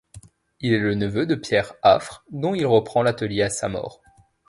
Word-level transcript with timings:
Il 0.61 0.73
est 0.73 0.79
le 0.79 0.95
neveu 0.95 1.27
de 1.27 1.35
Pierre 1.35 1.73
Affre, 1.83 2.25
dont 2.31 2.55
il 2.55 2.65
reprend 2.65 3.03
l'atelier 3.03 3.43
à 3.43 3.51
sa 3.51 3.69
mort. 3.69 4.01